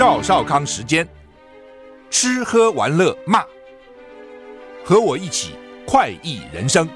[0.00, 1.06] 赵少康时间，
[2.08, 3.44] 吃喝玩乐骂，
[4.82, 5.50] 和我一起
[5.86, 6.88] 快意人生。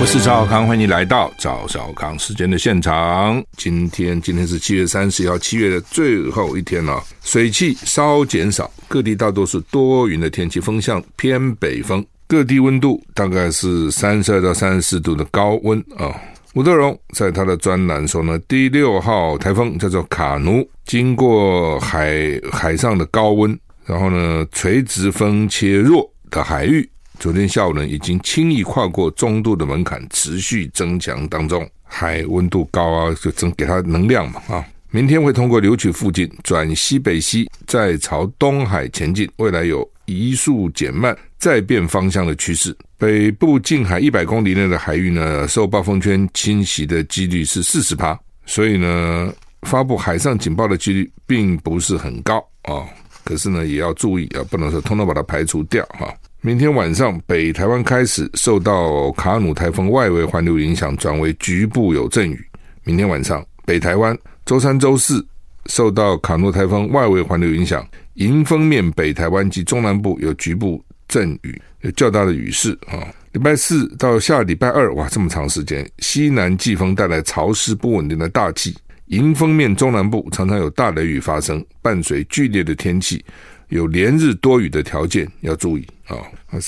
[0.00, 3.40] 我是赵少康，欢迎来到赵少康时间的现场。
[3.56, 16.12] 今天今天是七月三十一号，七月的最后一天了，水汽稍减少，各地大多是多云的天气，风向偏北风，各地温度大概是三十二到三十四度的高温啊。
[16.58, 22.18] 吴德荣在他的专栏说呢，第六号台风叫做卡努，经过海
[22.50, 23.56] 海上的高温，
[23.86, 31.64] 然后呢，垂直风切弱的海域，昨天下午呢，已经轻易跨过中度的门槛，持续增强当中。
[31.84, 34.64] 海温度高啊，就增给它能量嘛啊。
[34.90, 42.76] 明天会通过柳曲附近转西北西，再朝东海前进，未来有移速减慢再变方向的趋势。
[42.96, 52.84] 北部近海一百公里内的海域呢，受暴风圈侵袭的几率是四十趴，所以呢，发布海上警报的几率并不是很高啊、
[53.24, 56.12] 可是呢，也要注意啊，不能说通通把它排除掉哈。
[56.40, 62.44] 明天晚上，北台湾开始受到卡努台风外围环流影响，转为局部有阵雨。
[62.84, 65.26] 明天晚上，北台湾周三、周四
[65.66, 71.60] 受到卡努台风外围环流影响，迎风面北台湾及中南部有局部阵雨。
[71.82, 73.06] 有较大的雨势啊！
[73.30, 78.76] 礼拜四到下礼拜二，哇，这么长时间，西南季风带来潮湿不稳定的大气，
[79.06, 83.24] 迎风面中南部常常有大雷雨发生，伴随剧烈的天气，
[83.68, 86.18] 有连日多雨的条件要注意啊！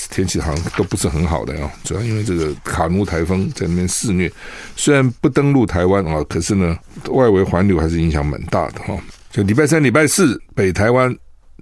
[0.09, 4.31] 天气好像都不是很好的啊，主要因为这个卡努台风在那边肆虐，
[4.77, 8.97] 虽然不登陆台湾啊，可是呢，外围环流还是影响蛮大的哈。
[9.29, 11.13] 就礼拜三、礼拜四，北台湾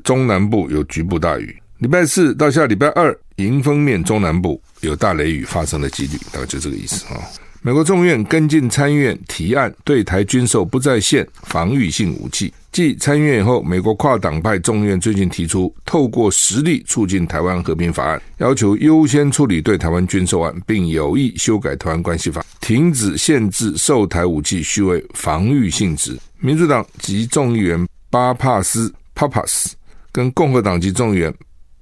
[0.03, 1.59] 中南部有局部大雨。
[1.79, 7.21] 礼拜四到下礼拜二，迎风面中南部有大雷雨发生的几率，大概就这个意思啊。
[7.61, 12.53] 美国众院跟进参院提案，对台军售不再限防御性武器。
[12.73, 26.19] 继参院以后，美国跨党派众院最近提出，透过实力促进台湾和平法案，要求优先处理对台湾军售案，并有意修改台湾关系法，停止限制售台武器须为防御性质。
[26.39, 29.71] 民主党籍众议员巴帕斯 （Papas）
[30.11, 31.33] 跟共和党籍众议员。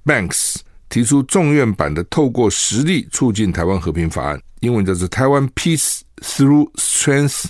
[0.08, 0.56] Banks
[0.88, 7.44] 提出众院版的“透过实力促进台湾和平法案”，英文叫做“台湾 Peace Through Strength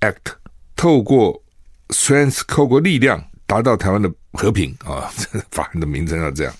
[0.00, 0.34] Act”，
[0.76, 1.42] 透过
[1.88, 5.10] strength 透过力量达到台湾的和平啊！
[5.16, 6.54] 这法案的名称要这样，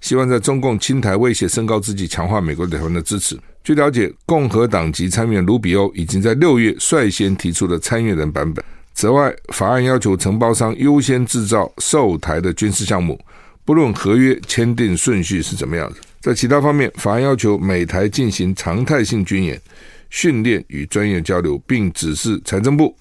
[0.00, 3.38] 希望在中共侵台威胁升高之际，强化美国对台湾的支持。
[3.62, 8.64] 据了解，共和党籍参议员卢比欧已经在六月率先提出了参议人版本。
[8.94, 13.20] 此外，法案要求承包商优先制造售台的军事项目。
[13.66, 19.60] 不论合约签订顺序是怎么样子，在其他方面，法案要求美台进行常态性军演、
[20.08, 22.96] 训练与专业交流，并指示财政部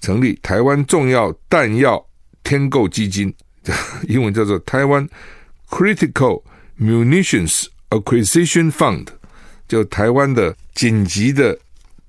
[0.00, 2.04] 成立台湾重要弹药
[2.42, 3.32] 添购基金，
[4.08, 5.08] 英文叫做台湾
[5.70, 6.42] Critical
[6.80, 9.06] Munitions Acquisition Fund，
[9.68, 11.56] 就台湾的紧急的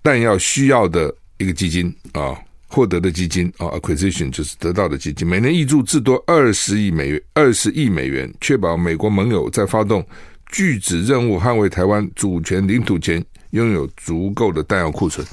[0.02, 2.36] 弹药需要的一个基金啊。
[2.72, 10.06] 获得的基金啊，acquisition 就是得到的基金，每年挹注至多二十亿美元，二十亿美元，确保美国盟友在发动
[10.52, 15.25] 拒止任务、捍卫台湾主权领土前，拥有足够的弹药库存。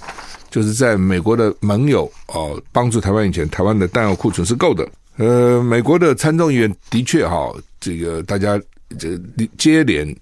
[0.51, 4.89] 就是在美国的盟友哦帮助台湾以前，台湾的弹药库存是够的。
[5.19, 8.59] 呃，美国的参众议员的确哈，这个大家
[8.99, 9.19] 这
[9.59, 10.17] 接连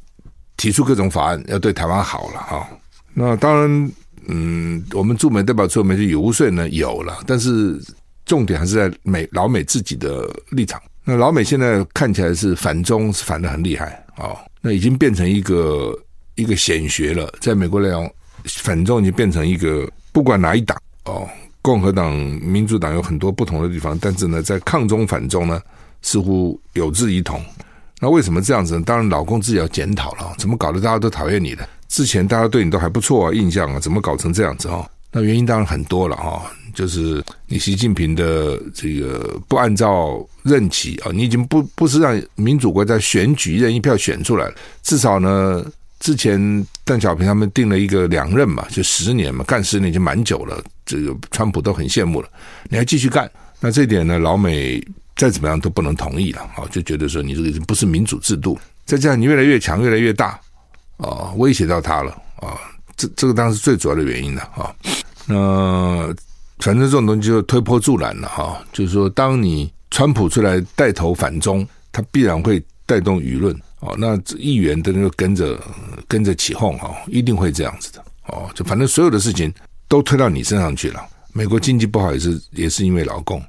[0.56, 2.68] 提出各种法案，要对台湾好了哈。
[3.12, 3.92] 那当然。
[4.28, 7.80] 嗯，我们驻美代表处没去游说呢，有了，但是
[8.24, 10.80] 重点还是在美老美自己的立场。
[11.04, 15.94] 那老美现在看起来是反中，是反得很厉害哦，那已经变成一个
[16.34, 17.30] 一个显学了。
[17.40, 18.10] 在美国来讲，
[18.46, 21.28] 反中已经变成一个不管哪一党哦，
[21.60, 25.60] 共和党、民主党有很多不同的地方，但是呢，在抗中反中呢，
[26.00, 27.42] 似乎有志一同。
[28.00, 28.82] 那为什么这样子呢？
[28.84, 31.66] 当然，老公自己要检讨了，怎么搞得大家都讨厌你的？
[31.94, 34.84] 之前大家对你都还不错啊，印象啊，怎么搞成这样子哈？
[35.12, 45.64] 那原因当然很多了哈，就是你习近平的这个不按照任期啊，你已经不不是让民主国家选举一人一票选出来了，至少呢，
[46.00, 52.28] 之前邓小平他们定了一个两任嘛，就十年嘛，干十年已经蛮久了，这个川普都很羡慕了，
[52.68, 53.30] 你还继续干，
[53.60, 60.40] 那这点呢，老美再怎么样都不能同意了啊，就觉得说你这个已经不是民主制度，再这样你越来越强，越来越大
[61.04, 62.58] 啊，威胁到他了啊。
[62.96, 64.74] 这这个当然是最主要的原因了啊。
[65.26, 66.14] 那
[66.58, 68.62] 反正这种东西就推波助澜了哈。
[68.72, 73.94] 就是说，当你川普出来带头反中，他必然会带动舆论哦。
[73.98, 75.60] 那议员的那个跟着
[76.06, 78.48] 跟着起哄哈，一定会这样子的哦。
[78.54, 79.52] 就反正所有的事情
[79.88, 81.04] 都推到你身上去了。
[81.32, 83.42] 美国经济不好也是也是因为劳工，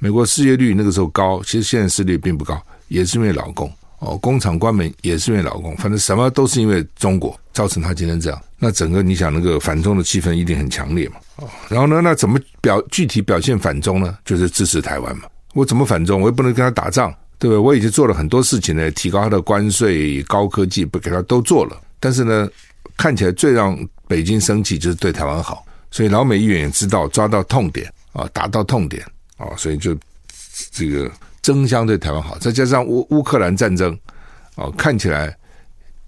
[0.00, 3.72] 美国失业率那个时候高，其实现在失业率并不高，也是因为劳工。
[4.00, 8.40] 哦，工厂关门也是因为劳工，反正什么都是因为中国造成他今天这样。
[8.56, 11.16] 那整个你想那个反中的气氛一定很强烈嘛？
[11.36, 14.16] 哦，然后呢，那怎么表具体表现反中呢？
[14.24, 15.24] 就是支持台湾嘛。
[15.52, 16.20] 我怎么反中？
[16.20, 17.58] 我也不能跟他打仗，对不对？
[17.58, 21.76] 我已经做了很多事情呢，提高他的关税、高科技，不给他都做了。
[21.98, 22.48] 但是呢，
[22.96, 29.04] 看起来最让北京生气就是对台湾好，所以老美议员也知道抓到痛点啊，打到痛点
[29.36, 29.96] 啊，所以就
[30.70, 31.10] 这个。
[31.42, 33.96] 争相对台湾好，再加上乌乌克兰战争，
[34.56, 35.36] 哦，看起来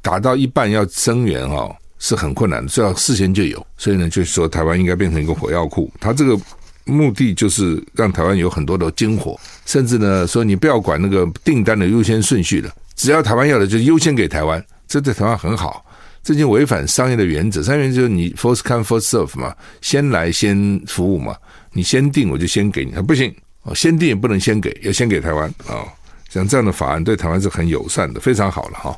[0.02, 3.66] 打到一半要增援哦，是很困难的，最好事先就有。
[3.76, 5.90] 所以呢，就是说台湾应该变成一个火药库。
[6.00, 6.38] 他这个
[6.84, 15.84] 目的就是让台湾有很多的军火，甚至呢说你不要管那个订单的优先顺序了，只要台湾要的就优先给台湾，这对台湾很好。
[16.22, 21.34] 这就违反商业的原则，商业原则就是你 first come first serve 嘛，先来先服务嘛，
[21.72, 23.34] 你先订我就先给你，不行。
[23.62, 25.88] 哦，先订也不能先给，要先给台湾啊、哦！
[26.30, 28.96] 像这样的法案对台湾是很友善的，非常好了哈。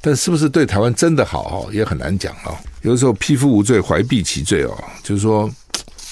[0.00, 2.54] 但是不是对台湾真的好哈，也很难讲啊。
[2.82, 4.76] 有的时候匹夫无罪，怀璧其罪哦。
[5.02, 5.50] 就是说，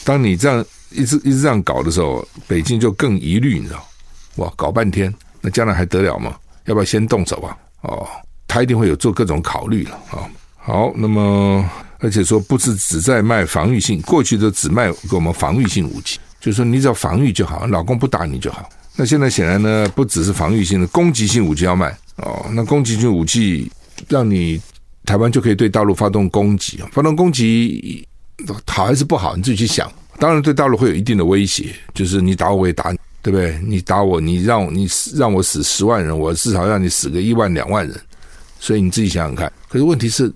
[0.05, 3.87] 当你这样一直一直这样搞的时候，北京就更疑虑，你知道？
[4.37, 6.35] 哇，搞半天，那将来还得了吗？
[6.65, 7.57] 要不要先动手啊？
[7.83, 8.09] 哦，
[8.49, 10.31] 他一定会有做各种考虑了啊、哦。
[10.57, 11.69] 好，那么
[12.05, 16.21] 而且说不是只在卖防御性，过去都只卖给我们防御性武器。
[16.39, 18.69] 就是说，你只要防御就好，老公不打你就好。
[18.95, 22.45] 那现在显然呢，不只是防御性的，攻击性武器要卖哦。
[22.53, 23.73] 那攻击性武器
[24.07, 24.61] 让你
[25.07, 28.07] 台湾就可以对大陆发动攻击，发动攻击
[28.67, 29.35] 好还是不好？
[29.35, 29.91] 你自己去想。
[30.19, 33.59] 当然，对大陆会有一定的威胁，就是你打我，也打你，对不对？
[33.67, 37.99] 你打我，你让你让我死十万人，我至少让你死个一万两万人。
[38.61, 39.51] 所以你自己想想看。
[39.69, 40.31] 可是问题是，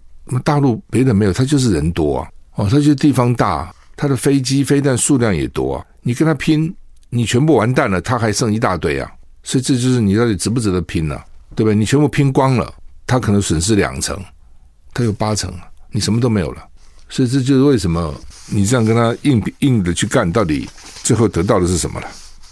[0.44, 5.84] 大陆别的没有，它就是人多啊，哦，它就是地方大，它的飞机飞弹数量也多啊。
[6.02, 6.74] 你跟他拼，
[7.10, 9.10] 你全部完蛋了，他还剩一大堆啊！
[9.42, 11.18] 所以这就是你到底值不值得拼呢、
[11.54, 11.74] 对不对？
[11.74, 12.72] 你全部拼光了，
[13.06, 14.18] 他可能损失两成，
[14.94, 15.52] 他有八成，
[15.90, 16.62] 你什么都没有了。
[17.08, 18.14] 所以这就是为什么
[18.46, 20.68] 你这样跟他硬硬的去干，到底
[21.02, 22.08] 最后得到的是什么了？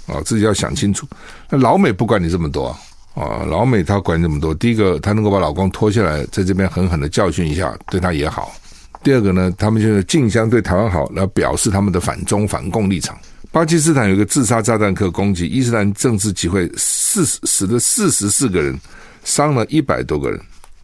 [0.07, 1.07] 啊，自己要想清楚。
[1.51, 2.77] 那老美不管你这么多，
[3.17, 4.55] 啊老美他管这么多。
[4.55, 8.55] 第一个，他能够把老公拖下来，在这边狠狠的教训一下，对他也好。
[9.03, 13.19] 第二个呢，他们就是竞相对台湾好，来表示他们的反中反共立场。
[13.51, 18.79] 巴基斯坦有一个自杀炸弹客攻击伊斯兰政治集会，四死了四十四个人，
[19.25, 20.39] 伤了一百多个人。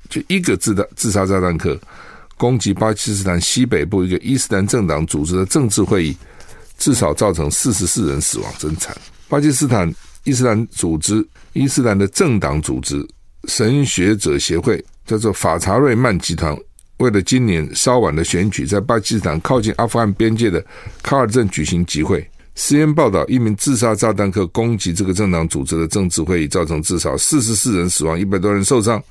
[0.09, 1.79] 就一个自的自杀炸弹客
[2.37, 6.17] 攻击巴基斯坦西北部一个伊斯兰政党组织的政治会议，
[6.79, 8.97] 至少造成四十四人死亡，真惨。
[9.29, 9.93] 巴基斯坦
[10.25, 13.07] 伊斯兰组织伊斯兰的政党组织
[13.49, 16.57] 神学者协会叫做法查瑞曼集团，
[16.99, 20.65] 为了今年稍晚的选举，在巴基斯坦靠近阿富汗边界的
[21.03, 22.25] 卡尔镇举行集会。
[22.55, 29.03] CNN 报道，一名自杀炸弹客攻击这个政党组织的政治会议，造成至少四十四人死亡，一百多人受伤，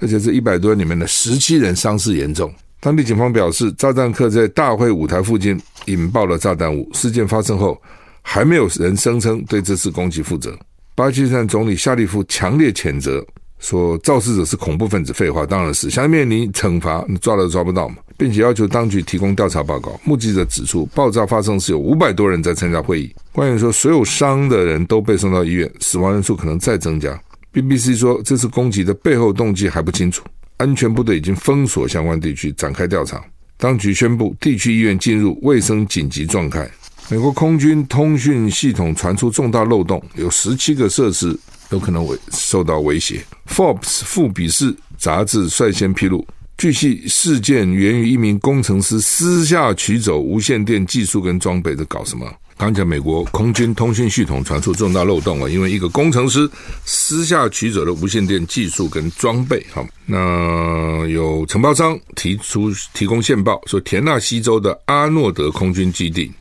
[0.00, 2.52] 而且这一百多人里面的十七人伤势严重。
[2.80, 5.56] 当地警方表示，炸弹客在大会舞台附近
[5.86, 6.90] 引爆了炸弹物。
[6.92, 7.80] 事件发生后，
[8.22, 10.56] 还没有人声称对这次攻击负责。
[10.94, 13.24] 巴基斯坦总理夏利夫强烈谴责。
[13.58, 19.92] 说肇事者是恐怖分子，废话当然是，想面临惩罚，你抓都抓不到嘛，并且要求当局提供调查报告。
[20.02, 23.14] 目击者指出，爆炸发生时有五百多人在参加会议。
[23.30, 27.16] 官员说，所有伤的人都被送到医院，死亡人数可能再增加。
[27.52, 30.24] BBC 说，这次攻击的背后动机还不清楚，
[30.56, 33.22] 安全部队已经封锁相关地区，展开调查。
[33.58, 36.68] 当局宣布，地区医院进入卫生紧急状态。
[37.12, 41.38] 美国空军通讯系统传出重大漏洞，有十七个设施。
[41.68, 43.22] 有可能受到威胁。
[43.46, 46.26] Forbes 富比士杂志率先披露，
[46.56, 52.26] 据悉事件源于一名工程师私下取走无线电技术跟装备，在搞什么？
[52.56, 56.48] 刚讲美国空军通讯系统传出重大漏洞啊，因为一个工程师
[56.86, 59.62] 私下取走了无线电技术跟装备。
[59.70, 66.32] 好，那有承包商提出提供线报，说田纳西州的阿诺德空军基地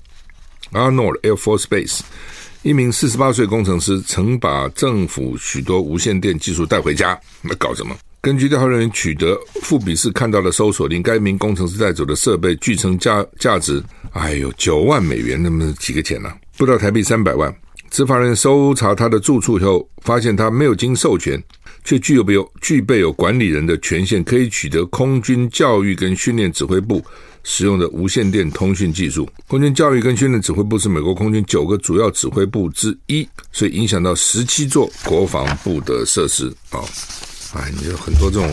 [0.72, 2.02] （Arnold Air Force Base）
[2.64, 7.96] 一名四十八岁工程师曾把政府许多无线电技术带回家，那搞什么？
[8.22, 16.38] 根据调查人员取得富比士看到的搜索令，该名工程师带走的设备据称价价值，哎呦，九万美元，那么几个钱呢、啊？
[16.56, 17.52] 不到台币三百万。
[17.90, 21.44] 执法人员搜查他的住处以后，发现他没有经授权，
[21.84, 27.04] 却具有有具备有管理人的权限，可以取得空军教育跟训练指挥部
[27.44, 29.30] 使用的无线电通讯技术。
[29.48, 36.80] 空军教育跟训练指挥部是美国空军九个主要指挥部之一，所以影响到十七座国防部的设施啊。
[36.80, 36.86] 哦
[37.54, 38.50] 哎，你有很多这种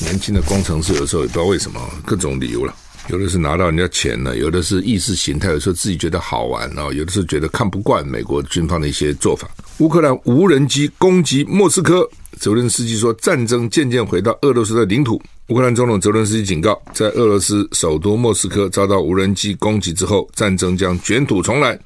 [0.00, 2.74] 年轻的工程师，有时候也不知道为什么，各种理由了。
[3.08, 9.48] 有的是拿到人家钱了，有的是意识形态，有时候自己觉得好玩啊，有的是觉得看不惯美国军方的一些做法。
[9.78, 12.08] 乌克兰无人机攻击莫斯科，
[12.38, 15.20] 泽伦斯基说战争渐渐回到俄罗斯的领土。
[15.48, 21.78] 乌克兰总统泽伦斯基警告，在俄罗斯首都莫斯科遭到无人机攻击之后，战争将卷土重来。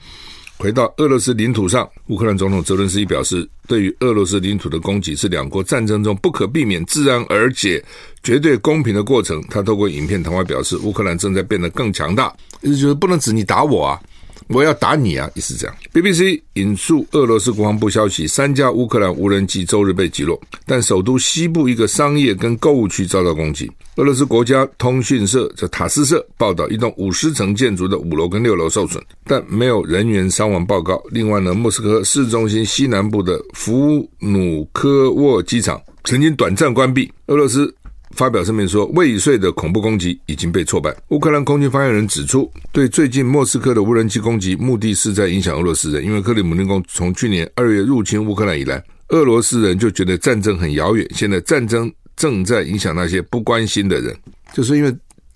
[0.58, 7.82] 回到俄罗斯领土上，乌克兰总统泽伦斯基表示，对于俄罗斯领土的攻击是两国战争中不可避免、自然而且
[8.22, 9.42] 绝对公平的过程。
[9.50, 14.00] 他透过影片谈话表示，乌克兰正在变得更强大，意思就是不能只你打我啊。
[14.48, 15.28] 我要打你啊！
[15.34, 15.76] 也是这样。
[15.92, 23.70] BBC 引述俄罗斯国防部消息，三架乌克兰无人机周日被击落，但首都西部一个商业跟购物区遭到攻击。
[23.96, 31.02] 俄罗斯国家通讯社在塔斯社报道，一栋五十层建筑的五楼跟六楼受损，但没有人员伤亡报告。
[31.10, 37.12] 另外呢，莫斯科市中心西南部的福努科沃机场曾经短暂关闭。
[37.26, 37.74] 俄罗斯。
[38.16, 40.92] 发表声明说，未遂的恐怖攻击已经被挫败。
[41.11, 54.16] 乌克兰空军发言人指出，对最近莫斯科的无人机攻击，目的是在影响俄罗斯人，因为克里姆林宫从去年二月入侵乌克兰以来，俄罗斯人就觉得战争很遥远，现在战争正在影响那些不关心的人，
[54.52, 54.92] 就是因为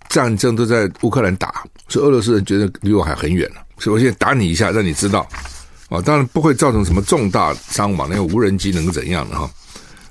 [0.08, 5.28] 战争都在乌克兰打，所以俄罗斯人觉得离我还很远呢，所以我现在打你一下，让你知道，
[5.90, 9.36] 啊，当然不会造成什么重大伤亡，那个无人机能够怎样呢？
[9.36, 9.50] 哈。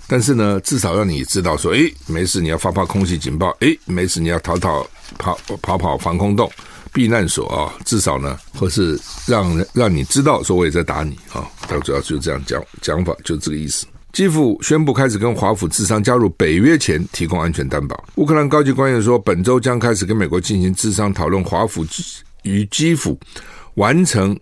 [0.09, 4.83] 但是呢，至少让你知道说，诶，没事，你要发发空气警报，诶，没事，你要逃逃
[5.19, 6.51] 跑跑跑防空洞、
[6.91, 11.47] 避难所啊，至少呢，或是让让你知道说我也在打你啊。
[11.67, 13.85] 他主要就这样讲讲法，就这个意思。
[14.11, 18.03] 基辅宣布开始跟华府智商加入北约前提供安全担保。
[18.15, 21.85] 乌克兰高级官员说，本周将开始跟美国进行智商讨论，华府
[22.41, 23.15] 与基辅
[23.75, 24.35] 完成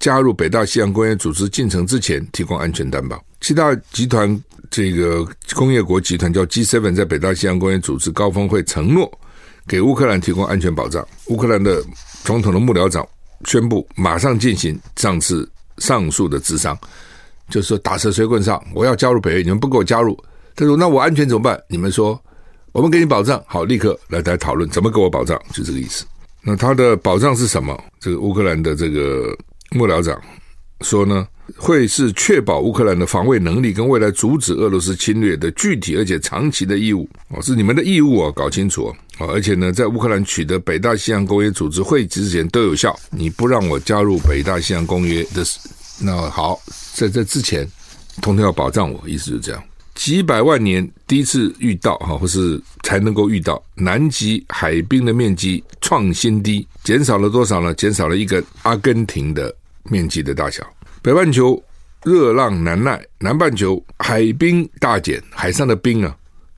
[0.00, 3.24] 加入北大西洋公约组织进程之前提供安全担保。
[3.40, 4.42] 七大集团。
[4.72, 5.22] 这个
[5.54, 9.06] 工业国集团叫 G7，在北大西洋公约组织高峰会承诺
[9.68, 11.06] 给乌克兰提供安全保障。
[11.26, 11.84] 乌克兰的
[12.24, 13.06] 总统的幕僚长
[13.44, 16.76] 宣布，马上进行上次上述的智商，
[17.50, 20.18] 就是说打蛇随棍上，我要加入北约，你们不给我加入，
[20.56, 21.60] 他说那我安全怎么办？
[21.68, 22.18] 你们说
[22.72, 26.06] 我们给你保障，好，立刻来来讨论怎么给我保障，就这个意思。
[26.40, 27.78] 那他的保障是什么？
[28.00, 29.36] 这个乌克兰的这个
[29.72, 30.18] 幕僚长
[30.82, 31.26] 说呢？
[31.56, 39.26] 会是确保乌克兰的防卫能力跟未来阻止俄罗斯侵略的具体而且长期的义务哦，是你们的义务哦，搞清楚哦。
[39.28, 42.98] 而且呢，在乌克兰取得北大西洋公约组织会之前都有效。
[43.10, 45.44] 你不让我加入北大西洋公约的，
[46.00, 46.58] 那好，
[46.94, 47.68] 在这之前，
[48.22, 49.62] 通通要保障我，意思就是这样。
[49.94, 57.74] 几百万年第一次遇到哈，或是才能够遇到南极海冰的面积创新低，减少了多少呢？
[57.74, 60.62] 减少了一个阿根廷的面积的大小。
[61.02, 61.62] 北半球
[62.04, 66.16] 热浪难耐，南半球海冰大减，海上的冰啊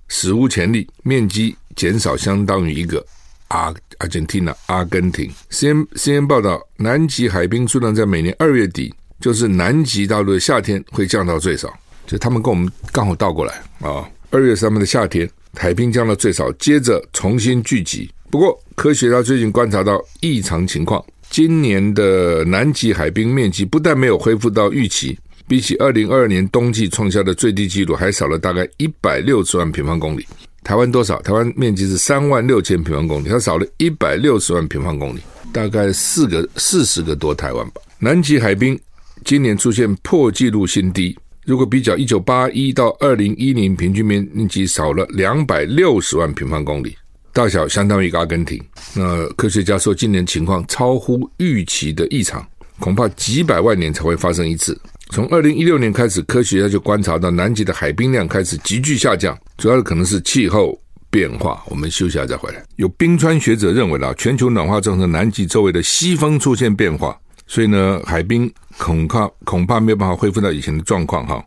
[0.09, 3.05] 史无前例，面积减少相当于一个
[3.49, 5.31] 阿阿根廷阿根廷。
[5.51, 11.73] CNN CNN 报道，南极海冰数量在每年二月底，就是南极大陆的夏天会降到最少，
[12.07, 14.09] 就他们跟我们刚好倒过来啊。
[14.31, 18.11] 二月是他们的夏天，海冰降到最少，接着重新聚集。
[18.31, 21.05] 不过科学家最近观察到异常情况。
[21.35, 30.25] 今年的南极海冰面积不但没有恢复到预期，比起二零二二年冬季创下的最低纪录还少了大概一百六十万平方公里。
[30.63, 31.21] 台湾多少？
[31.23, 35.19] 台湾面积是三万六千平方公里，它少了一百六十万平方公里，
[35.53, 37.81] 大概四个四十个多台湾吧。
[37.99, 38.79] 南极海冰
[39.25, 46.97] 今年出现破纪录新低，如果比较一九八一到二零一零，平均面积少了两百六十万平方公里。
[47.35, 48.63] 大小相当于一个阿根廷。
[48.95, 52.47] 那科学家说，今年情况超乎预期的异常，
[52.79, 54.81] 恐怕几百万年才会发生一次。
[55.11, 61.61] 从二零一六年开始，科学家就观察到南极的海冰量开始急剧下降，主要的可能是气候变化。
[61.67, 62.65] 我们休息一下再回来。
[62.77, 68.49] 有冰川学者认为啦，全球暖化造成南极周围的西风出现变化，所以呢，海冰
[68.79, 71.45] 恐怕恐怕没有办法恢复到以前的状况哈。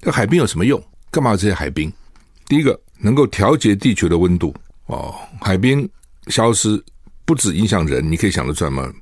[0.00, 0.82] 那海冰有什么用？
[1.10, 1.92] 干嘛这些海冰？
[2.46, 4.54] 第一个，能够调节地球的温度
[4.88, 5.14] 哦。
[5.40, 5.88] 海冰
[6.26, 6.82] 消失，
[7.24, 8.92] 不止影响人，你可以想得出来吗？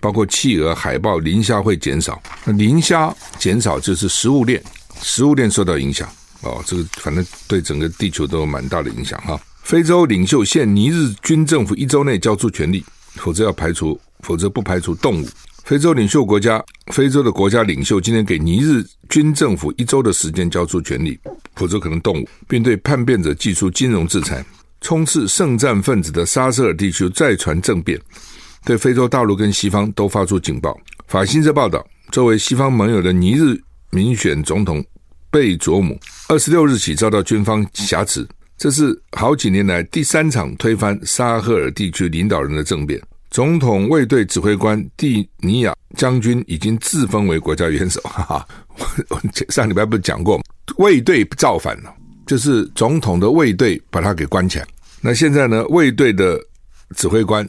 [0.00, 2.20] 包括企鹅、海豹、磷虾会减少。
[2.46, 4.60] 磷虾减少就是食物链，
[5.00, 6.08] 食物链受到影响
[6.40, 6.60] 哦。
[6.66, 9.40] 这个反正对整个地球都有蛮大的影响哈。
[9.62, 12.84] 非洲领袖限尼日军政府一周内交出权力，
[13.14, 15.28] 否则要排除，否则不排除动武。
[15.62, 21.16] 非洲领袖国家，非洲的国家领袖今天给尼日军政府一周的时间交出权力，
[21.54, 24.44] 否则可能动武，并对叛变者祭出金融制裁。
[24.82, 27.98] 充斥圣战分子的沙瑟尔地区再传政变，
[28.66, 30.78] 对非洲大陆跟西方都发出警报。
[31.06, 33.58] 法新社报道，作为西方盟友的尼日
[33.90, 34.84] 民选总统
[35.30, 35.98] 贝佐姆，
[36.28, 38.26] 二十六日起遭到军方挟持。
[38.58, 43.00] 这是好几年来第三场推翻沙赫尔地区领导人的政变。
[43.30, 48.00] 总统卫队指挥官蒂尼亚将军已经自封为国家元首。
[48.02, 48.48] 哈哈，
[49.08, 50.44] 我上礼拜不是讲过吗？
[50.76, 51.92] 卫队造反了，
[52.32, 54.66] 就是总统的卫队把他给关起来。
[55.02, 55.62] 那现在呢？
[55.66, 56.40] 卫队的
[56.96, 57.46] 指挥官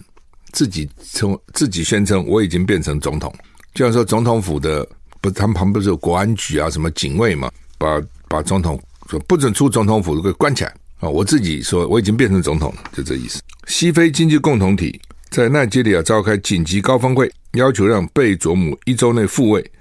[0.52, 3.34] 自己称自己宣称我已经变成总统。
[3.74, 4.86] 就像说总统府的
[5.22, 8.78] 不，他们旁边不是有国安局啊，什么警卫嘛，把把总统
[9.10, 10.75] 说不准出总统府给关起来。
[11.00, 13.42] 啊，我自己说我已经变成总统了，就这意思。
[13.68, 15.00] 西非经济共同体
[15.30, 19.72] 在奈及利亚召开紧急高峰会，要求让贝佐姆一周内复位，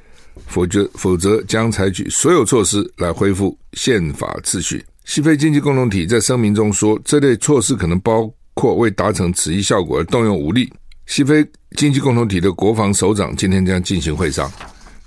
[0.46, 4.80] 否则否则将采取所有措施来恢复宪法秩序。
[5.04, 10.72] 西非经济共同体在声明中说，这类措施可能包括为达成此一效果而动用武力。
[11.06, 11.44] 西非
[11.76, 14.50] 经济共同体的国防首长今天将进行会商，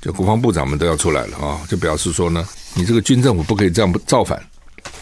[0.02, 4.40] 就国防部长们都要出来了啊，就表示说呢，你这个军政府不可以这样造反。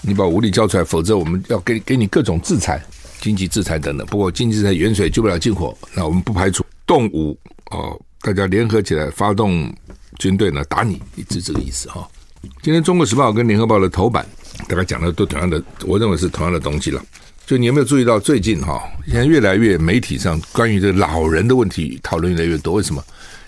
[0.02, 2.82] 你把武力交出来，否则我们要给给你各种制裁，
[3.20, 4.06] 经济制裁等等。
[4.08, 7.38] 不过经济制裁远水救不了近火，那我们不排除动武
[7.72, 9.74] 哦，大家联合起来发动
[10.20, 12.08] 军队呢打你，是这个意思哈、哦。
[12.62, 14.26] 今天《中国时报》跟《联合报》的头版
[14.68, 17.02] 大概讲的都同样的，我认为是同样的东西了。
[17.46, 22.74] 就你有没有注意到最近哈、现在越来越媒体上关于这老人的问题讨论越来越多？
[22.74, 23.04] 为什么？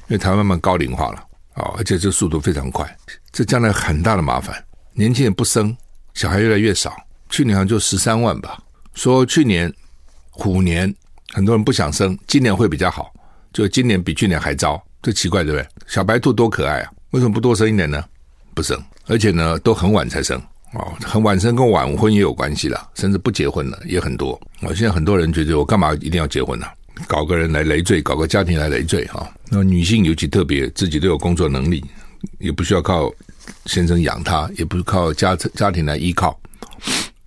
[0.08, 1.24] 因为台湾慢慢高龄化了
[1.56, 2.86] 啊、而且这速度非常快，
[3.32, 4.62] 这将来很大的麻烦，
[4.94, 5.75] 年轻人不生。
[6.14, 6.96] 小孩越来越少，
[7.30, 8.58] 去年好像就十三万吧。
[8.94, 9.72] 说去年
[10.29, 10.94] 虎年
[11.34, 13.12] 很多人不想生，今年会比较好，
[13.51, 15.68] 就今年比去年还糟，这奇怪对不对？
[15.88, 18.03] 小白兔多可爱啊，为什么不多生一点呢？
[18.55, 20.41] 不生，而且呢都很晚才生
[20.74, 24.31] 哦，很晚生跟晚婚也有关系了，甚至不结婚了也很多。
[24.61, 26.65] 哦，现在很多人觉得我干嘛一定要结婚呢？
[27.07, 29.29] 搞个人来累赘，搞个家庭来累赘哈。
[29.50, 31.83] 那女性尤其特别，自己都有工作能力，
[32.39, 33.11] 也不需要靠。
[33.68, 36.35] 先生养她，也不靠家家庭来依靠，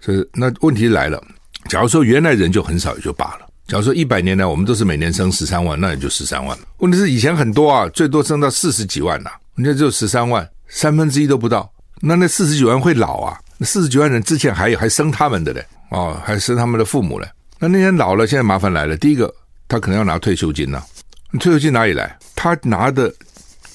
[0.00, 1.22] 所以那问题来了。
[1.68, 3.46] 假如说原来人就很少，也就罢了。
[3.68, 6.58] 假如说一百年来我们都是每年生十三万，那也就十三万。
[6.78, 11.70] 问题是以前很多啊，最多生到四十几万呐、人家只有十三万，三分之一都不到。
[12.00, 13.38] 那那四十几万会老啊？
[13.62, 17.28] 四十几万人之前还有还生他们的嘞，哦，还生他们的父母嘞。
[17.58, 18.96] 那那些老了，现在麻烦来了。
[18.96, 19.34] 第一个，
[19.66, 20.86] 他可能要拿退休金呐、啊，
[21.32, 22.16] 你退休金哪里来？
[22.36, 23.12] 他拿的。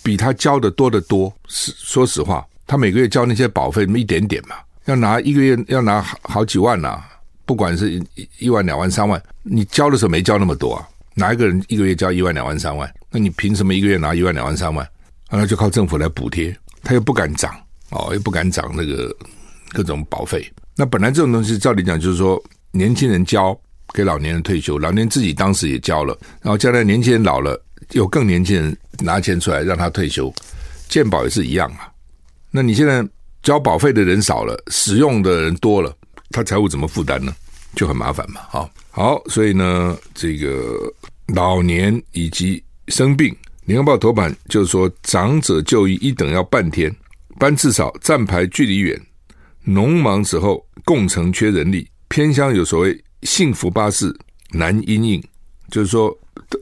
[0.06, 7.02] 比他交的多得多，是说实话，他每个月交那些保费那么一点点嘛，要拿一个月要拿好好几万呐、
[7.46, 12.94] 不管是一一万两万三万，你交的时候没交那么多啊，哪一个人一个月交一万两万三万？
[13.10, 14.86] 那你凭什么一个月拿一万两万三万？
[15.30, 17.56] 那就靠政府来补贴，他又不敢涨
[17.90, 19.16] 哦，又不敢涨那个
[19.72, 20.48] 各种保费。
[20.76, 22.42] 那本来这种东西照理讲就是说，
[22.72, 23.60] 年轻人交
[23.94, 27.60] 给老年人退休，老年人自己当时也交了，然后将来年轻人老了。
[27.92, 30.34] 有更年轻人拿钱出来让他退休，
[30.88, 31.92] 健保也是一样啊。
[32.50, 33.06] 那你现在
[33.44, 35.96] 交保费的人少了，使用的人多了，
[36.32, 37.36] 他财务怎么负担呢？
[37.76, 38.42] 就很麻烦嘛。
[38.50, 40.92] 好，好，所以呢，这个
[41.36, 43.36] 老年以及生病，
[43.66, 46.94] 联合报头版就是说，长者就医一等要半天，
[47.40, 49.00] 班次少，站牌距离远，
[49.64, 54.16] 农忙时候共乘缺人力，偏乡有所谓幸福巴士
[54.52, 55.24] 难因应，
[55.70, 56.16] 就是说。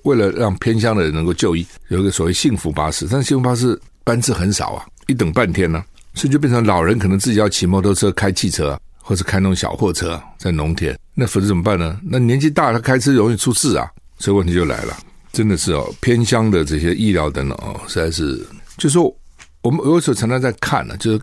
[0.04, 5.84] 为了让偏乡的人能够就医，有一个所谓幸福巴士，但幸福巴士班次很少啊，一等半天呢、
[6.14, 12.00] 所以就变成老人可能自己要骑摩托车、开汽车，或是开那种小货车在农田，那否则怎么办呢？
[12.04, 14.98] 那年纪大，他开车容易出事啊，所以问题就来了，
[15.32, 18.38] 真的是哦，偏乡的这些医疗等等哦，实在是，
[18.78, 19.14] 就是说
[19.62, 21.22] 我们有时候常常在看呢，就是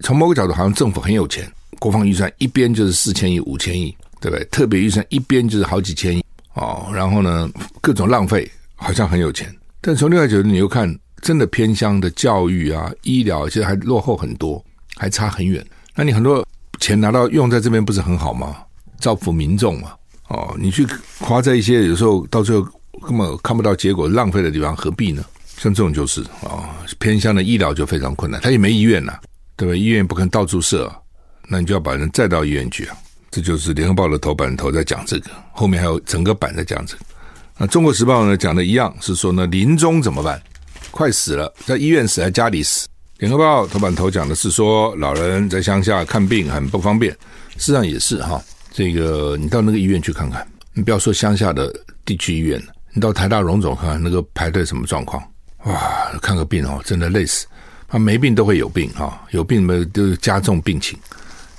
[0.00, 4.44] 从某个角度，好像政府很有钱，国防预算一边就是四千亿、五千亿，对不对？
[4.46, 6.24] 特别预算一边就是好几千亿。
[6.54, 7.48] 哦，然后呢，
[7.80, 14.62] 各种浪费，好像很有钱，但从另外角度，你又看，真的偏乡的教育啊、医疗，其实还落后很多，
[14.96, 15.64] 还差很远。
[15.94, 16.46] 那你很多
[16.80, 18.56] 钱拿到用在这边，不是很好吗？
[18.98, 19.92] 造福民众嘛。
[20.28, 20.86] 哦，你去
[21.18, 22.66] 花在一些有时候到最后
[23.06, 25.24] 根本看不到结果，浪费的地方何必呢？
[25.56, 29.18] 像这种就是啊、偏乡的医疗就非常困难，他也没医院呐、
[29.56, 29.74] 对吧？
[29.76, 30.90] 医院不可能到处设、
[31.48, 32.96] 那你就要把人载到医院去啊。
[33.30, 37.04] 这就是《联合报》的头版头在讲这个，后面还有整个版在讲这个。
[37.58, 40.42] 那《中国时报》呢讲的一样，是说呢，临终怎么办？
[40.90, 42.86] 快死了，在医院死，在家里死。
[43.18, 47.12] 《联合报》头版头讲的是说，老人在乡下看病很不方便，
[47.56, 48.42] 事实上也是哈。
[48.72, 51.70] 这个你到那个医院去看看，你不要说乡下的
[52.04, 52.60] 地区医院，
[52.92, 55.22] 你到台大荣总看那个排队什么状况，
[55.64, 55.80] 哇，
[56.22, 57.46] 看个病哦，真的累死。
[57.88, 60.98] 他没病都会有病哈，有病嘛都加重病情，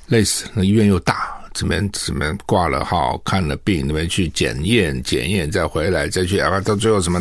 [0.07, 0.45] 累死。
[0.53, 1.37] 那医院又大。
[1.53, 7.19] 这边这边挂了号，看了病，那边去检验检验，再回来再去啊，到最后什么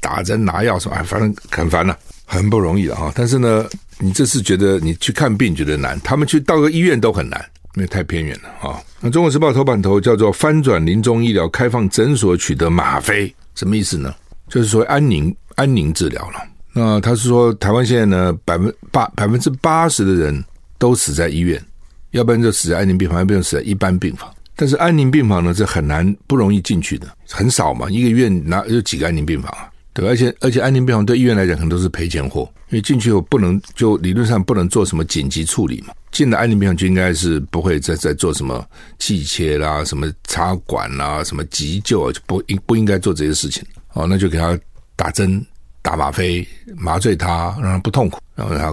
[0.00, 3.10] 打针拿药什么，反正很烦了，很不容易的哈。
[3.16, 3.66] 但是呢，
[3.98, 8.80] 你这次觉得你去看病觉得难，他们去到个医院都很难，因为太偏远了哈。
[9.00, 14.14] 那《中国时报》头版头叫做“翻转临终医疗，开放诊所取得吗啡”，什么意思呢？
[14.48, 16.42] 就是说安宁安宁治疗了。
[16.72, 20.44] 那他是说，台湾现在呢，百分八百分之八十的人
[20.78, 21.62] 都死在医院。
[22.10, 24.32] 要不然就死在安宁病房，要不然死在一般病房。
[24.56, 27.90] 但是安宁病房呢，是很难不容易进去的，很少嘛。
[27.90, 29.68] 一个院哪有几个安宁病房啊？
[29.92, 35.94] 对，而且而且安宁病房对医院来讲，可能都是赔钱货，因为进去后不能就理论上不能做什么紧急处理嘛。
[36.14, 38.64] 进了安宁病房就应该是不会再再做什么
[39.00, 43.64] 气切啦、什么插管啦、什么急救啊，就不应不应该做这些事情。
[43.94, 44.56] 哦，那就给他
[44.94, 45.44] 打针、
[45.82, 46.46] 打吗啡、
[46.76, 48.72] 麻醉他，让他不痛苦，然后他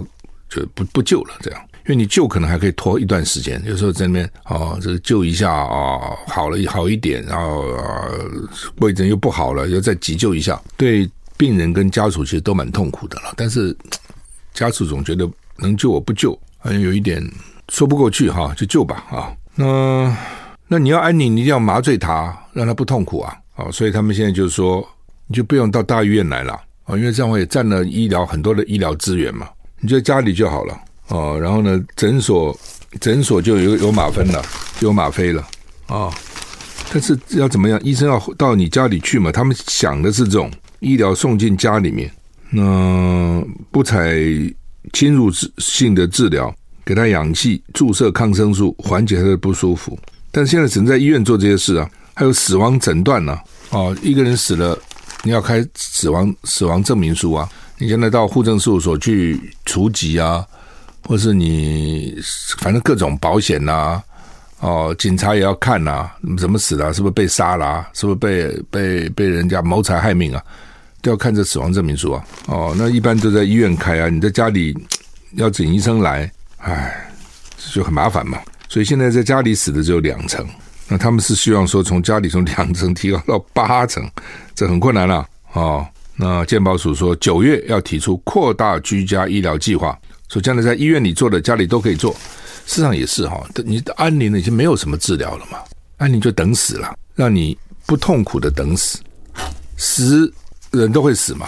[0.50, 1.60] 就不不救了，这样。
[1.88, 8.08] 因为你救可能还可以拖一段时间，有时候在那边哦，这救一下啊、哦，好了好一点，然后啊
[8.80, 13.34] 过一阵又不好了，又再急救一下，对病人跟家属其实都蛮痛苦的了。
[13.36, 13.76] 但是
[14.54, 15.28] 家属总觉得
[15.58, 17.22] 能救我不救，好像有一点
[17.70, 19.34] 说不过去哈，就救吧啊。
[19.56, 20.18] 那
[20.68, 23.36] 那你要安宁，你一定要麻醉他，让他不痛苦啊。
[23.56, 24.88] 哦，所以他们现在就是说，
[25.28, 26.54] 你就不用到大医院来了
[26.86, 29.50] 啊，因为这样会占了医疗很多的医疗资源嘛，
[29.82, 30.80] 你就在家里就好了。
[31.10, 32.58] 哦，然后呢，诊所
[33.02, 34.42] 诊所就有有吗啡了，
[34.80, 35.46] 有吗啡了
[35.88, 36.10] 啊、
[36.94, 37.78] 但是要怎么样？
[37.84, 39.30] 医生要到你家里去嘛？
[39.30, 42.10] 他们想的是这种医疗送进家里面，
[42.50, 44.16] 那不采
[44.94, 46.54] 侵入性的治疗，
[46.86, 49.98] 给他氧气、注射抗生素，缓解他的不舒服。
[50.32, 53.38] 但现在只能在医院做这些事啊，还有死亡诊断呢。
[53.70, 54.78] 哦，一个人死了，
[55.24, 57.50] 你要开死亡死亡证明书啊！
[57.78, 60.46] 你现在到户政事务所去除籍啊。
[61.04, 62.16] 或是你
[62.60, 64.02] 反正各种保险呐、
[64.60, 67.90] 哦，警察也要看呐、怎么死的、是不是被杀了、啊？
[67.94, 70.42] 是不是被被被人家谋财害命啊？
[71.02, 72.26] 都要看这死亡证明书啊！
[72.48, 74.78] 哦，那一般都在医院开啊，你在家里
[75.36, 77.10] 要请医生来，唉，
[77.74, 78.40] 就很麻烦嘛。
[78.70, 80.48] 所以现在在家里死的只有两成，
[80.88, 84.10] 那他们是希望说从家里从两成提高到八成，
[84.54, 85.88] 这很困难了、啊、哦。
[86.16, 89.98] 那健保署说九月要提出扩大居家医疗计划。
[90.30, 92.14] 说将来在医院里做的，家里都可以做。
[92.66, 95.58] 事实上也是哈，你安宁已经没有什么治疗了嘛，
[95.98, 99.00] 安宁就等死了，让你不痛苦的等死。
[99.76, 100.32] 死
[100.72, 101.48] 人都会死嘛，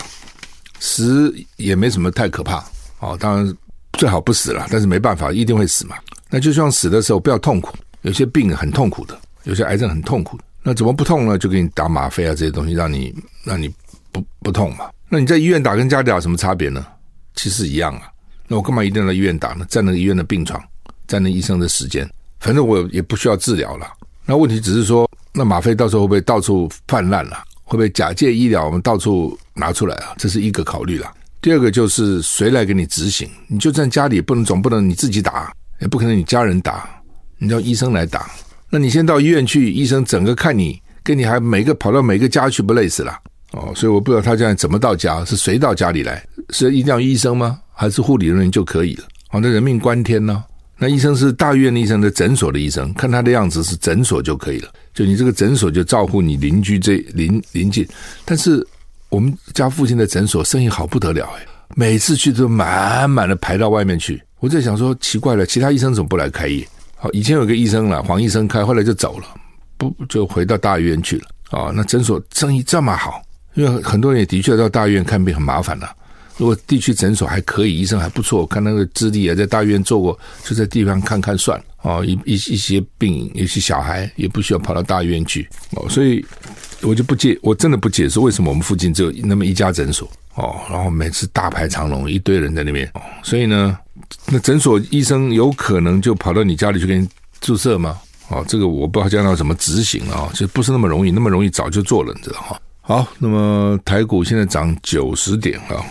[0.80, 2.64] 死也没什么太可怕
[3.00, 3.18] 哦。
[3.20, 3.58] 当然
[3.94, 5.96] 最好不死了，但是没办法，一定会死嘛。
[6.30, 7.76] 那就希望死的时候不要痛苦。
[8.02, 10.44] 有些病很痛苦的，有些癌症很痛苦的。
[10.62, 11.38] 那怎么不痛呢？
[11.38, 13.74] 就给你打吗啡啊这些东西，让你让你
[14.12, 14.90] 不不痛嘛。
[15.08, 16.86] 那你在医院打跟家里打什么差别呢？
[17.36, 18.10] 其实一样啊。
[18.48, 19.66] 那我干嘛一定要在医院打呢？
[19.70, 20.62] 占那个医院的病床，
[21.08, 22.10] 占那医生的时间，
[22.40, 23.88] 反正我也不需要治疗了。
[24.26, 27.44] 那问题只是说，那吗啡到时候会不会到处泛滥了？
[27.64, 30.14] 会不会假借医疗我们到处拿出来啊？
[30.18, 31.12] 这是一个考虑了。
[31.42, 33.30] 第二个就是谁来给你执行？
[33.48, 36.90] 你就在家里不能，总不能你自己打，也不可能你家人打，
[37.38, 38.32] 你叫医生来打。
[38.70, 43.18] 那你先到医院去，医生整个看你，跟你还每个跑到每个家去，不累死了？
[43.52, 46.26] 哦，所以我不知道他现在怎么到家，是谁到家里来？
[46.50, 47.60] 是一定要医生吗？
[47.74, 49.04] 还是护理人员就可以了？
[49.32, 50.44] 哦，那人命关天呢？
[50.84, 54.68] 那医生是大医院的医生的诊所的医生，看他的样子是诊所就可以了。
[54.94, 57.88] 就你这个诊所就照顾你邻居这邻邻近。
[58.26, 58.68] 但是
[59.08, 64.22] 我们家附近的诊所生意好不得了哎，每次去都满满的排到外面去。
[64.42, 66.68] 我在想说奇怪了，其他医生怎么不来开业？
[66.98, 69.28] 好，以前有个医生了，黄医生开，后来就走了，
[69.78, 71.28] 不就回到大医院去了？
[71.58, 73.22] 啊，那诊所生意这么好。
[73.54, 75.96] 因为很多人也的确到大医院看病很麻烦了。
[76.38, 82.04] 如果地区诊所还可以，医生还不错，看那个资历也在大医院做过，就在地方看看算了哦。
[82.06, 85.88] 一一一些病，有些小孩也不需要跑到大医院去哦。
[85.90, 86.26] 所以
[86.82, 90.56] 我就不解，我真的不解释为什么我们附近只有那么一家诊所哦。
[90.70, 93.02] 然后每次大排长龙，一堆人在那边哦。
[93.24, 93.78] 所以呢，
[94.28, 97.08] 那诊所医生有可能就跑到你家里去给你
[97.42, 98.00] 注射吗？
[98.30, 102.60] 哦，这个我不知道将来怎么执行啊，就不是那么容易，那么容易早就做了，你知道哈。
[102.82, 105.84] 好，那么台股现在涨九十点啊。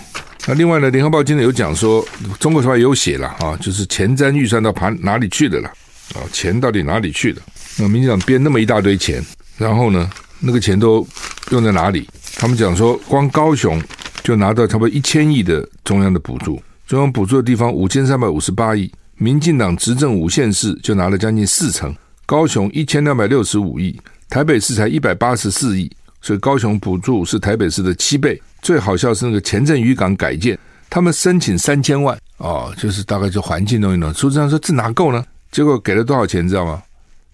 [0.47, 2.05] 那另外呢，联合报今天有讲说，
[2.41, 5.69] 中国时报也有写了啊，就是前瞻预算到盘哪里去的了？
[6.15, 7.43] 啊，钱到底哪里去了？
[7.79, 9.25] 那民进党编那么一大堆钱，
[9.57, 11.07] 然后呢，那个钱都
[11.51, 12.09] 用在哪里？
[12.35, 13.81] 他们讲说，光高雄
[14.25, 21.95] 就拿到差不多一千亿的中央的补助，中央补助的地方五千三百五十八亿，民进党执政五县市就拿了将近四成，
[22.27, 23.97] 高雄一千两百六十五亿，
[24.29, 25.89] 台北市才一百八十四亿。
[26.23, 30.57] 所以高雄补助是台北市的七倍，最好笑是那个前镇渔港改建，
[30.89, 34.15] 他们申请三千万哦，就是大概就环境弄一弄。
[34.15, 35.25] 书记长说这哪够呢？
[35.51, 36.83] 结果给了多少钱，知道吗？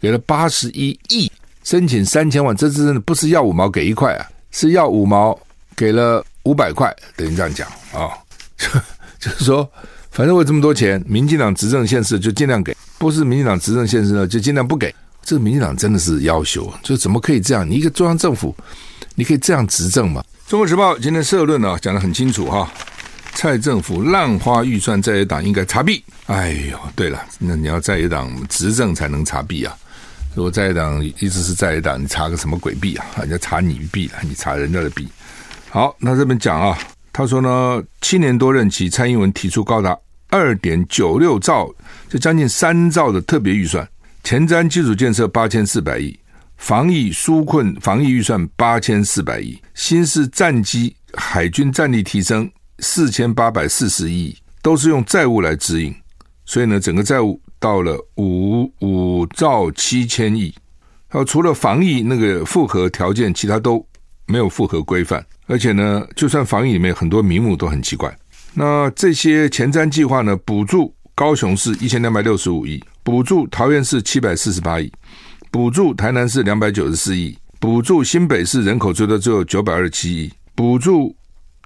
[0.01, 1.31] 给了八十一亿，
[1.65, 5.39] 申请三千万，这真的不是要五毛给一块啊，是要五毛
[5.77, 8.13] 给了五百块，等于这样讲啊、哦，
[9.21, 9.71] 就是说，
[10.11, 14.95] 反正我这么多钱，民进党执政县市就尽量给，不是民进党执政县市呢就尽量不给。
[15.29, 17.69] 这民进党真的是要求，就怎么可以这样？
[17.69, 18.57] 你一个中央政府，
[19.15, 20.25] 你可以这样执政吗？
[20.47, 22.73] 中国时报今天社论呢讲得很清楚哈，
[23.35, 26.03] 蔡政府滥花预算，在野党应该查弊。
[26.29, 29.77] 哎呦，对了，那你要在野党执政才能查弊啊！
[30.35, 33.05] 如果在野党一直是在野党，你查个什么鬼弊啊？
[33.19, 35.07] 人家查你弊了，你查人家的弊。
[35.69, 36.79] 好，那这边讲啊，
[37.13, 39.95] 他说呢，七年多任期，蔡英文提出高达
[40.31, 41.71] 二点九六兆，
[42.09, 43.87] 就将近三兆的特别预算。
[44.29, 46.15] 前瞻基础建设八千四百亿，
[46.59, 52.47] 防疫纾困防疫预算八千四百亿，新式战机海军战力提升
[52.81, 55.95] 四千八百四十亿，都是用债务来指引，
[56.45, 60.55] 所以呢，整个债务到了五五兆七千亿。
[61.09, 63.83] 还有除了防疫那个符合条件，其他都
[64.27, 68.15] 没有符合规范，而且呢，就算防疫里面很多名目都很奇怪。
[68.53, 72.79] 那这些前瞻计划呢，补助高雄市一千两百六十五亿。
[73.09, 74.93] 补助桃园市七百四十八亿，
[75.51, 81.17] 补助台南市两百九十四亿，补助新北市人口最多只有九百二十七亿，补助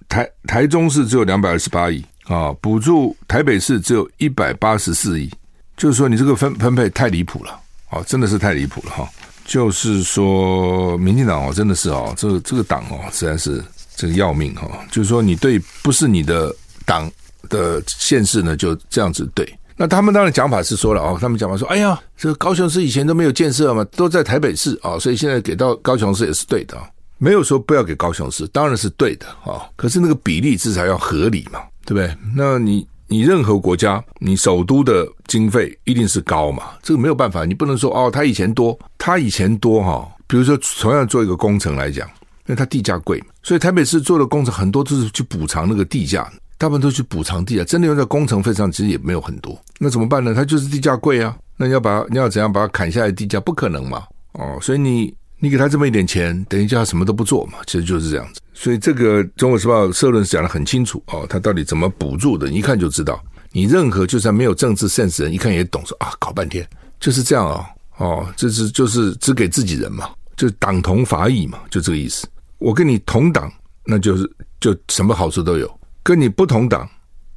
[0.09, 5.29] 台台中市只有两百二十八亿啊，补助台北市只有一百八十四亿，
[5.77, 7.59] 就是说你这个分分配太离谱了
[7.91, 9.11] 啊，真的是太离谱了哈。
[9.45, 13.61] 就是说，民进党哦，真的是哦，这个这个党哦，实在是
[13.97, 14.69] 这个要命哈。
[14.93, 16.55] 就是说，你对不是你的
[16.87, 17.11] 党
[17.49, 19.45] 的县市呢，就这样子对。
[19.77, 26.77] 那他们当然讲法是说了哦，他们讲法说，哎呀，这个高雄市以前都没有建设嘛，都在台北市啊，所以现在给到高雄市也是对的，
[27.19, 29.63] 没有说不要给高雄市，当然是对的啊。
[29.77, 32.17] 可是那个比例至少要合理嘛，对不对？
[32.35, 40.09] 那你你任何国家，你首都的经费一定是高嘛，这个没有办法，你不能说哦，他以前多，他以前多哈。
[40.29, 46.27] 比如说同样做一个工程来讲，因为它地价贵，所以台北市做的工程很多都是去补偿那个地价。
[46.63, 49.61] 大部分都去补偿地啊，真的用在工程费上，其实也没有很多。
[49.81, 50.33] 那怎么办呢？
[50.33, 51.37] 它就是地价贵啊。
[51.57, 53.11] 那你要把你要怎样把它砍下来？
[53.11, 54.05] 地价不可能嘛。
[54.35, 57.55] 哦，所以你你给他这么一点钱，等于叫他什么都不做嘛。
[57.67, 58.41] 其实就是这样子。
[58.55, 62.49] 所以这个《中国时报》社论讲的很清楚哦，他到底怎么补助的？
[62.49, 63.21] 一看就知道。
[63.51, 66.65] 你任何就算没有政治 sense 人，一看也懂说啊，搞半天
[67.01, 67.67] 就是这样哦。
[67.97, 72.25] 哦，这是就是只给自己人嘛，就党同伐异嘛，就这个意思。
[72.59, 73.53] 我跟你同党，
[73.85, 75.69] 那就是就什么好处都有。
[76.03, 76.89] 跟你不同党，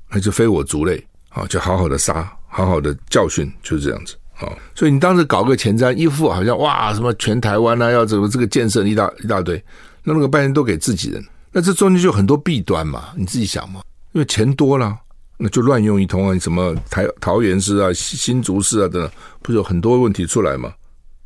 [0.10, 1.46] 那就非我族类啊！
[1.48, 4.52] 就好好的杀，好好的教训，就是这样子啊！
[4.74, 9.64] 所以你当时搞个前瞻，一副好像哇，什么全台湾啊，要怎么这个建设一大一大堆，
[10.04, 13.82] 那那个半天都给自己人，那这中间就很多弊端嘛，你自己想嘛，
[14.14, 14.98] 因为钱多了，
[15.38, 16.40] 那就乱用一通啊！
[16.40, 20.74] 什么台桃园市啊、新竹市啊等等，不是有很多问题出来嘛？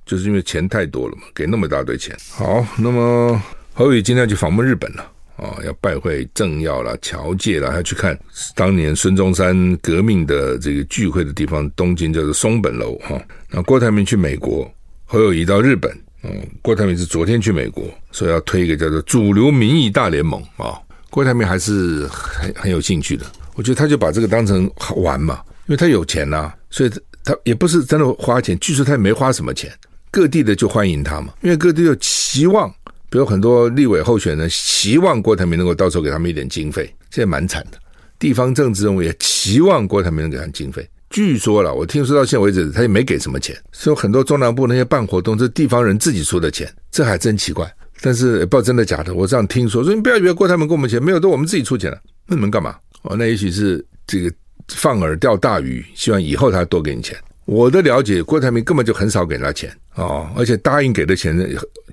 [0.06, 2.18] 就是因为钱太多了嘛，给那么一大堆钱。
[2.32, 3.40] 好，那么
[3.76, 5.06] 侯宇今天就访问日本了。
[5.42, 8.18] 啊、哦，要拜会政要啦、侨界啦，要去看
[8.56, 13.20] 当年孙中山革命的这个聚会的地方，东京叫做松本楼哈。
[13.50, 14.70] 那、郭台铭去美国，
[15.06, 15.90] 侯友谊到日本，
[16.24, 16.30] 嗯、
[16.62, 20.82] 郭台铭是昨天去美国，说要推一个叫做主流民意大联盟啊、哦。
[21.10, 23.26] 郭台铭还是很很有兴趣的，
[23.56, 26.92] 我觉得他就把这个当成好玩嘛，因为他有钱呐、所以
[27.24, 29.72] 他也不是真的花钱，据说他也没花什么钱，
[30.12, 32.72] 各地的就欢迎他嘛，因为各地有期望。
[33.10, 37.78] 比如很多立委候选人期望郭台铭能够到时候给他们一点经费，这也蛮惨的。
[38.20, 40.88] 地方政治人物也期望郭台铭能给他们经费。
[41.10, 43.58] 据说了，我听说到现在为止，他也没给什么钱。
[43.72, 47.68] 所以很多中南部那些办活动，这地方人自己出的钱，这还真奇怪。
[48.02, 49.14] 但是也不知道真的假的。
[49.14, 52.00] 我这样听说，说你不要以为郭台铭给我们钱，没有，都我们自己出钱了。
[52.28, 52.76] 那你们干嘛？
[53.02, 54.32] 哦，那也许是这个
[54.68, 57.18] 放饵钓大鱼，希望以后他多给你钱。
[57.50, 61.44] 我的了解，郭台铭根本就很少给他钱哦，而且答应给的钱呢。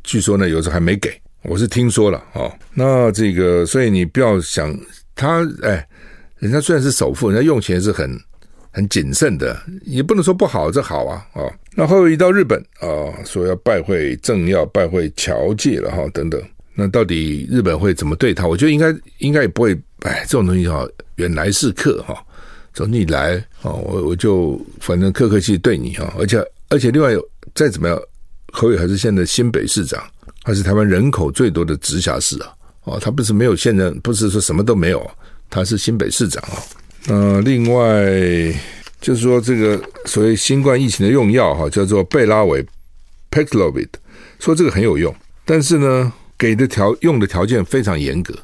[0.04, 2.52] 据说呢，有时候还没给，我是听说了哦。
[2.74, 4.78] 那这个，所以你不要想
[5.14, 5.88] 他，哎，
[6.38, 8.20] 人家虽然是首富，人家用钱是很
[8.70, 11.50] 很谨慎的，也不能说不好，这好啊，哦。
[11.74, 16.38] 那后一到日本啊，说要拜会政要、拜会侨界了哈，等等。
[16.74, 18.46] 那到底日本会怎么对他？
[18.46, 19.74] 我觉得应该应该也不会。
[20.00, 22.22] 哎，这种东西哈，原来是客哈，
[22.76, 27.98] 从你来哦，我我就反正客客气对你哈，而且而且另外有再怎么样，
[28.52, 29.98] 侯友还是现在新北市长，
[30.44, 32.52] 还是台湾人口最多的直辖市啊。
[32.84, 35.10] 哦，他不是没有现任，不是说什么都没有，
[35.48, 36.62] 他是新北市长啊。
[37.08, 38.04] 呃，另外
[39.00, 42.62] 就是说这个所谓新冠疫情的用药哈，叫做贝拉韦
[43.30, 43.88] Paxlovid，
[44.38, 45.14] 说这个很有用，
[45.46, 48.34] 但是呢，给的条用的条件非常严格。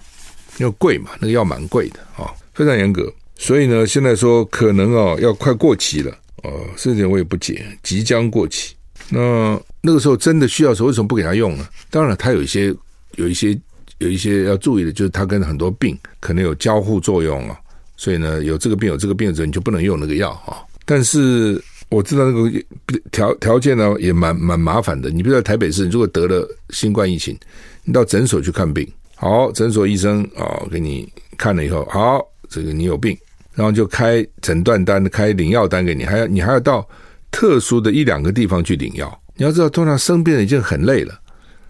[0.58, 6.10] 因为贵嘛，那个药蛮贵的啊，非常严格，所以呢，现在说可能哦要快过期了
[6.44, 8.74] 哦，这点我也不解，即将过期。
[9.08, 11.66] 那那个时候真的需要时候，为什么不给他用呢？
[11.90, 12.74] 当然，他有一些
[13.16, 13.58] 有一些
[13.98, 17.58] 有一些要注意的，就是他跟很多病可能有交互作用啊，
[17.96, 20.62] 所以呢，有这个病有这个病的时候，你就不能用那个药啊。
[20.84, 22.62] 但是我知道那个
[23.10, 25.10] 条条件呢也蛮蛮麻烦的。
[25.10, 27.36] 你比如在台北市，如果得了新冠疫情，
[27.84, 28.88] 你到诊所去看病。
[29.14, 32.20] 好，诊所医生啊、哦，给你看了以后，好，
[32.52, 33.16] 这个你有病，
[33.54, 36.86] 然后就开诊断单、开领药单给你，还要你还要到
[37.30, 39.20] 特殊的一两个地方去领药。
[39.34, 41.18] 你要知道，通常生病已经很累了，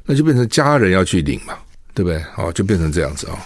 [0.05, 1.55] 那就变成家人要去领嘛，
[1.95, 2.21] 对不对？
[2.35, 3.39] 好，就变成这样子、哦，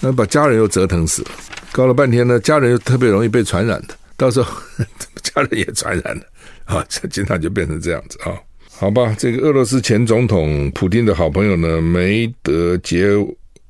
[0.00, 1.30] 那把家人又折腾死了，
[1.70, 4.50] 搞了半天呢，家人又特别容易被传染的，到时候
[5.22, 6.22] 家人也传染了
[6.64, 8.32] 啊，这经常就变成这样子啊、
[8.70, 13.06] 好吧，这个俄罗斯前总统普丁的好朋友呢，梅德杰。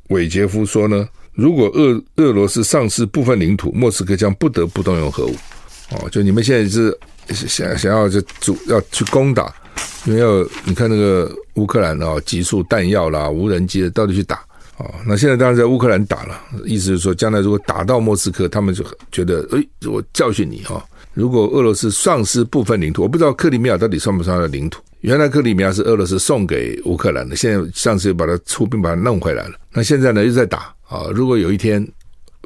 [0.08, 1.06] 韦杰夫说呢，
[1.38, 5.36] 如果俄俄罗斯丧失部分领土，莫斯科将不得不动用核武。
[5.92, 6.98] 哦，就你们现在是
[7.32, 9.54] 想想要就主要去攻打，
[10.04, 14.40] 因为要你看那个乌克兰啊，急速弹药啦、无人机的到底去打。
[14.78, 20.84] 哦，那现在当然在乌克兰打了，意思是说，将来如果打到莫斯科，他们就觉得，哎，我教训你哈。
[21.14, 24.82] 如果俄罗斯丧失部分领土，我不知道克里米亚到底算不算它的领土。
[25.00, 29.54] 原来克里米亚是俄罗斯送给乌克兰的，现在上次又把它出兵把它弄回来了。
[29.72, 31.06] 那现在呢又在打啊！
[31.14, 31.86] 如果有一天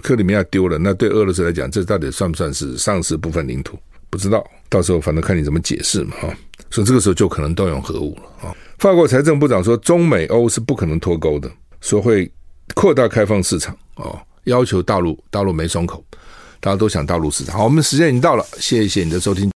[0.02, 3.78] 克里米亚丢了，那对俄罗斯来讲，这到底算不算是丧失部分领土？
[4.10, 6.28] 不知道，到时候反正看你怎么解释嘛哈。
[6.70, 8.54] 所以这个时候就可能动用核武了啊。
[8.78, 12.30] 法国财政部长说，中美欧是不可能脱钩的，说会
[12.74, 16.04] 扩大开放市场啊，要求大陆大陆没松口，
[16.60, 17.56] 大家都想大陆市场。
[17.56, 19.50] 好，我们时间已经到了，谢谢你的收听。